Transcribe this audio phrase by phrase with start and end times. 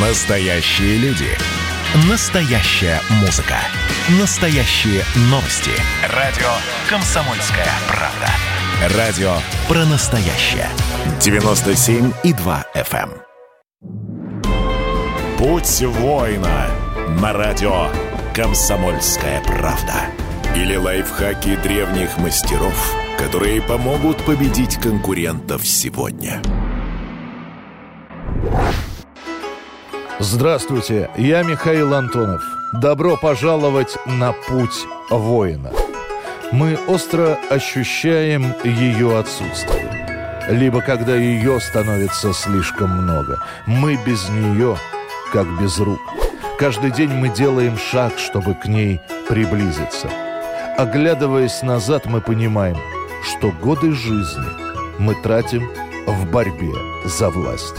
[0.00, 1.26] Настоящие люди.
[2.08, 3.56] Настоящая музыка.
[4.20, 5.72] Настоящие новости.
[6.14, 6.46] Радио
[6.88, 8.96] «Комсомольская правда».
[8.96, 9.32] Радио
[9.66, 10.68] про настоящее.
[11.18, 13.10] 97,2 FM.
[13.72, 15.36] эм.
[15.36, 16.70] Путь воина
[17.20, 17.88] на радио
[18.36, 20.12] «Комсомольская правда».
[20.54, 26.40] Или лайфхаки древних мастеров, которые помогут победить конкурентов сегодня.
[30.20, 32.42] Здравствуйте, я Михаил Антонов.
[32.72, 35.70] Добро пожаловать на путь воина.
[36.50, 40.44] Мы остро ощущаем ее отсутствие.
[40.48, 43.38] Либо когда ее становится слишком много.
[43.66, 44.76] Мы без нее,
[45.32, 46.00] как без рук.
[46.58, 50.10] Каждый день мы делаем шаг, чтобы к ней приблизиться.
[50.76, 52.76] Оглядываясь назад, мы понимаем,
[53.22, 54.48] что годы жизни
[54.98, 55.70] мы тратим
[56.18, 57.76] в борьбе за власть.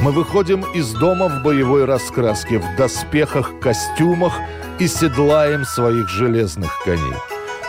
[0.00, 4.34] Мы выходим из дома в боевой раскраске, в доспехах, костюмах
[4.78, 7.16] и седлаем своих железных коней.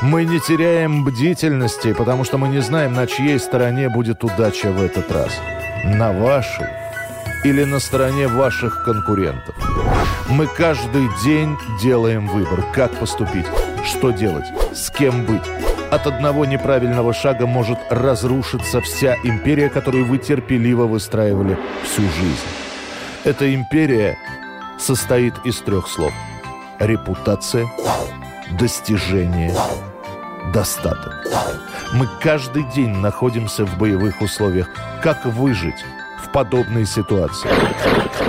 [0.02, 4.84] Мы не теряем бдительности, потому что мы не знаем, на чьей стороне будет удача в
[4.84, 5.32] этот раз.
[5.86, 6.68] На вашей
[7.46, 9.56] или на стороне ваших конкурентов.
[10.30, 13.46] Мы каждый день делаем выбор, как поступить,
[13.86, 15.73] что делать, с кем быть.
[15.94, 22.48] От одного неправильного шага может разрушиться вся империя, которую вы терпеливо выстраивали всю жизнь.
[23.24, 24.18] Эта империя
[24.80, 26.12] состоит из трех слов.
[26.80, 27.68] Репутация,
[28.60, 29.54] достижение,
[30.52, 31.14] достаток.
[31.94, 34.70] Мы каждый день находимся в боевых условиях.
[35.04, 35.86] Как выжить
[36.24, 37.52] в подобной ситуации?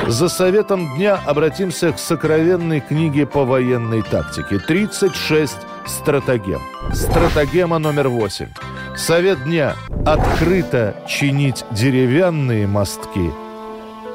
[0.07, 4.59] За советом дня обратимся к сокровенной книге по военной тактике.
[4.59, 5.57] 36
[5.87, 6.61] стратегем.
[6.93, 8.49] Стратегема номер 8.
[8.97, 9.75] Совет дня.
[10.07, 13.31] Открыто чинить деревянные мостки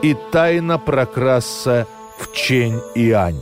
[0.02, 3.42] и тайно прокрасться в Чень и Ань.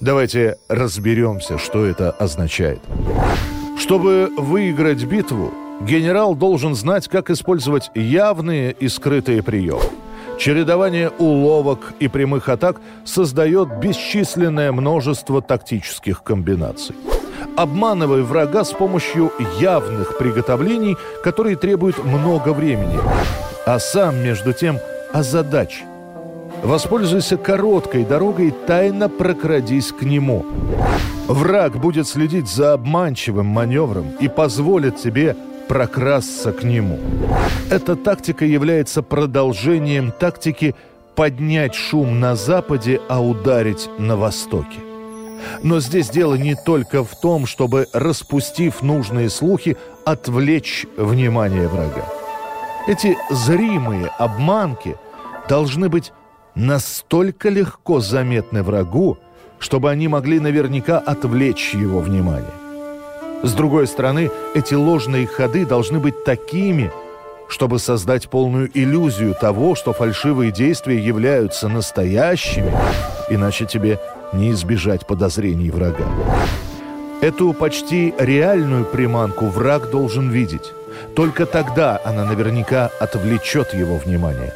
[0.00, 2.80] Давайте разберемся, что это означает.
[3.78, 9.82] Чтобы выиграть битву, генерал должен знать, как использовать явные и скрытые приемы.
[10.38, 16.96] Чередование уловок и прямых атак создает бесчисленное множество тактических комбинаций.
[17.56, 22.98] Обманывай врага с помощью явных приготовлений, которые требуют много времени.
[23.66, 24.78] А сам, между тем,
[25.12, 25.82] озадач.
[26.62, 30.46] Воспользуйся короткой дорогой тайно прокрадись к нему.
[31.26, 35.36] Враг будет следить за обманчивым маневром и позволит тебе
[35.68, 36.98] прокрасться к нему.
[37.70, 40.74] Эта тактика является продолжением тактики
[41.14, 44.91] поднять шум на западе, а ударить на востоке.
[45.62, 52.04] Но здесь дело не только в том, чтобы, распустив нужные слухи, отвлечь внимание врага.
[52.86, 54.96] Эти зримые обманки
[55.48, 56.12] должны быть
[56.54, 59.18] настолько легко заметны врагу,
[59.58, 62.50] чтобы они могли наверняка отвлечь его внимание.
[63.42, 66.92] С другой стороны, эти ложные ходы должны быть такими,
[67.52, 72.72] чтобы создать полную иллюзию того, что фальшивые действия являются настоящими,
[73.28, 74.00] иначе тебе
[74.32, 76.06] не избежать подозрений врага.
[77.20, 80.72] Эту почти реальную приманку враг должен видеть.
[81.14, 84.54] Только тогда она наверняка отвлечет его внимание.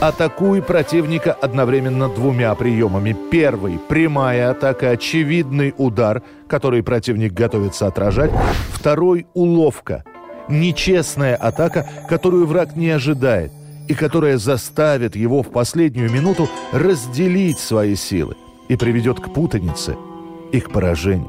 [0.00, 3.16] Атакуй противника одновременно двумя приемами.
[3.30, 8.32] Первый– прямая атака, очевидный удар, который противник готовится отражать.
[8.72, 10.02] Второй– уловка,
[10.48, 13.52] нечестная атака, которую враг не ожидает
[13.88, 18.36] и которая заставит его в последнюю минуту разделить свои силы
[18.68, 19.96] и приведет к путанице
[20.52, 21.28] и к поражению.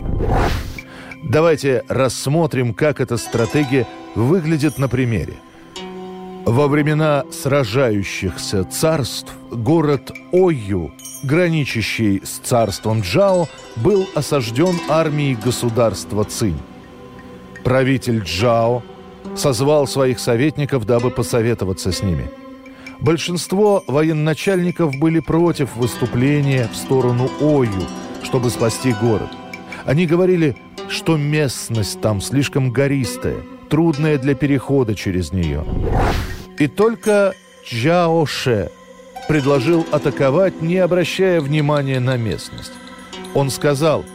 [1.23, 5.33] Давайте рассмотрим, как эта стратегия выглядит на примере.
[6.45, 10.93] Во времена сражающихся царств город Ойю,
[11.23, 16.59] граничащий с царством Джао, был осажден армией государства Цинь.
[17.63, 18.83] Правитель Джао
[19.35, 22.29] созвал своих советников, дабы посоветоваться с ними.
[22.99, 27.83] Большинство военачальников были против выступления в сторону Ою,
[28.23, 29.29] чтобы спасти город.
[29.85, 30.55] Они говорили,
[30.89, 33.37] что местность там слишком гористая–
[33.69, 35.63] трудное для перехода через нее.
[36.57, 37.33] И только
[37.67, 38.71] Джаоше
[39.27, 42.71] предложил атаковать, не обращая внимания на местность.
[43.33, 44.05] Он сказал,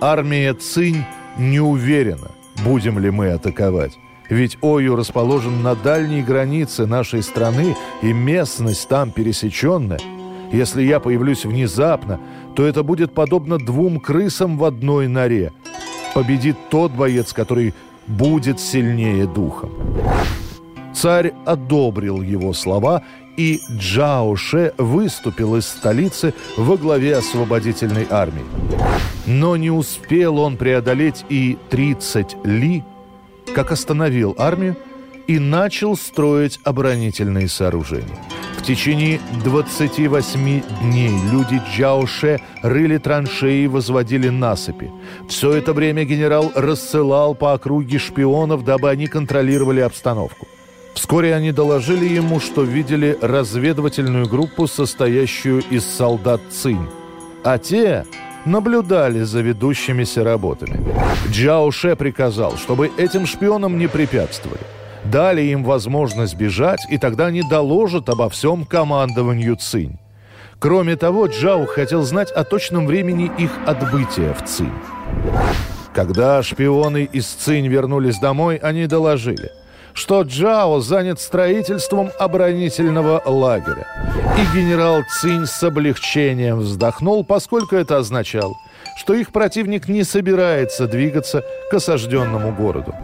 [0.00, 1.04] армия Цинь
[1.36, 2.30] не уверена,
[2.64, 3.98] будем ли мы атаковать.
[4.28, 10.00] Ведь Ою расположен на дальней границе нашей страны, и местность там пересеченная.
[10.52, 12.20] Если я появлюсь внезапно,
[12.54, 15.52] то это будет подобно двум крысам в одной норе.
[16.14, 17.74] Победит тот боец, который
[18.06, 19.70] будет сильнее духом.
[20.94, 23.02] Царь одобрил его слова
[23.36, 28.44] и Джао Ше выступил из столицы во главе освободительной армии.
[29.26, 32.84] Но не успел он преодолеть и 30 ли,
[33.54, 34.76] как остановил армию
[35.26, 38.18] и начал строить оборонительные сооружения.
[38.58, 44.90] В течение 28 дней люди Джаоше рыли траншеи и возводили насыпи.
[45.28, 50.46] Все это время генерал рассылал по округе шпионов, дабы они контролировали обстановку.
[50.94, 56.86] Вскоре они доложили ему, что видели разведывательную группу, состоящую из солдат Цинь.
[57.42, 58.06] А те
[58.46, 60.78] наблюдали за ведущимися работами.
[61.30, 64.60] Джао Ше приказал, чтобы этим шпионам не препятствовали.
[65.04, 69.98] Дали им возможность бежать, и тогда они доложат обо всем командованию Цинь.
[70.58, 74.72] Кроме того, Джао хотел знать о точном времени их отбытия в Цинь.
[75.92, 79.50] Когда шпионы из Цинь вернулись домой, они доложили–
[79.94, 83.86] что Джао занят строительством оборонительного лагеря.
[84.36, 88.54] И генерал Цинь с облегчением вздохнул, поскольку это означало,
[88.98, 92.94] что их противник не собирается двигаться к осажденному городу.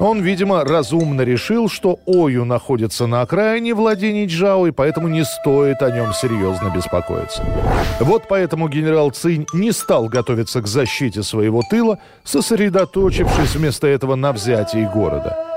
[0.00, 5.80] Он, видимо, разумно решил, что Ою находится на окраине владений Джао, и поэтому не стоит
[5.80, 7.44] о нем серьезно беспокоиться.
[8.00, 14.32] Вот поэтому генерал Цинь не стал готовиться к защите своего тыла, сосредоточившись вместо этого на
[14.32, 15.51] взятии города.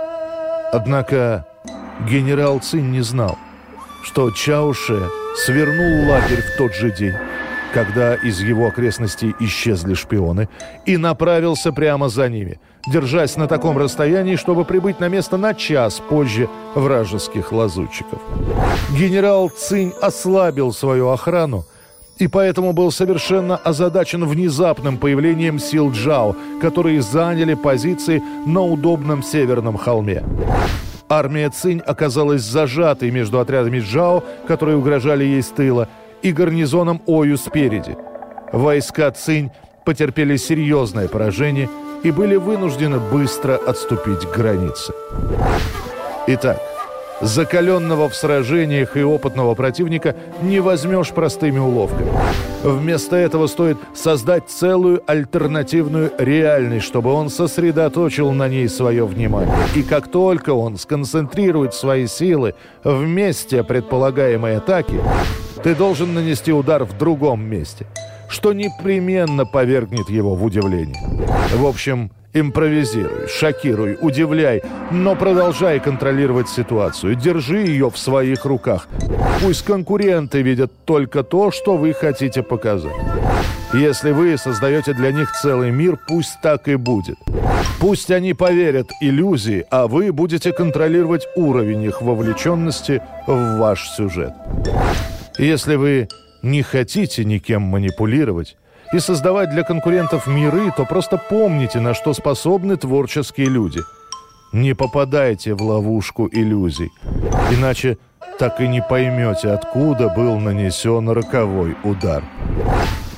[0.72, 1.46] Однако
[2.10, 3.38] генерал Цин не знал,
[4.04, 7.16] что Чауше свернул лагерь в тот же день,
[7.74, 10.48] когда из его окрестностей исчезли шпионы,
[10.86, 16.00] и направился прямо за ними, держась на таком расстоянии, чтобы прибыть на место на час
[16.00, 18.20] позже вражеских лазутчиков.
[18.92, 21.66] Генерал Цинь ослабил свою охрану,
[22.18, 29.78] и поэтому был совершенно озадачен внезапным появлением сил Джао, которые заняли позиции на удобном северном
[29.78, 30.24] холме.
[31.10, 35.88] Армия Цинь оказалась зажатой между отрядами Джао, которые угрожали ей с тыла,
[36.22, 37.96] и гарнизоном Ою спереди.
[38.52, 39.52] Войска Цинь
[39.86, 41.70] потерпели серьезное поражение
[42.04, 44.94] и были вынуждены быстро отступить к границе.
[46.28, 46.60] Итак,
[47.22, 52.12] Закаленного в сражениях и опытного противника не возьмешь простыми уловками.
[52.64, 59.56] Вместо этого стоит создать целую альтернативную реальность, чтобы он сосредоточил на ней свое внимание.
[59.76, 65.00] И как только он сконцентрирует свои силы в месте предполагаемой атаки,
[65.64, 67.88] ты должен нанести удар в другом месте,
[68.30, 71.02] что непременно повергнет его в удивление.
[71.54, 74.62] В общем, Импровизируй, шокируй, удивляй,
[74.92, 77.16] но продолжай контролировать ситуацию.
[77.16, 78.90] Держи ее в своих руках.
[79.42, 82.92] Пусть конкуренты видят только то, что вы хотите показать.
[83.74, 87.16] Если вы создаете для них целый мир, пусть так и будет.
[87.80, 94.34] Пусть они поверят иллюзии, а вы будете контролировать уровень их вовлеченности в ваш сюжет.
[95.38, 96.10] Если вы
[96.42, 98.58] не хотите никем манипулировать,
[98.94, 103.82] и создавать для конкурентов миры, то просто помните, на что способны творческие люди.
[104.52, 106.92] Не попадайте в ловушку иллюзий,
[107.52, 107.98] иначе
[108.40, 112.24] так и не поймете, откуда был нанесен роковой удар.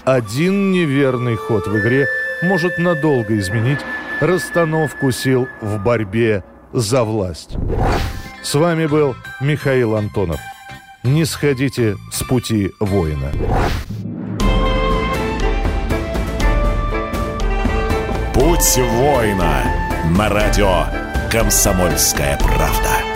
[0.06, 2.08] Один неверный ход в игре
[2.42, 3.80] может надолго изменить
[4.22, 7.58] расстановку сил в борьбе за власть.
[8.42, 10.40] С вами был Михаил Антонов.
[11.04, 13.32] Не сходите с пути воина.
[18.58, 19.64] Путь воина
[20.18, 20.86] на радио
[21.30, 23.07] «Комсомольская правда».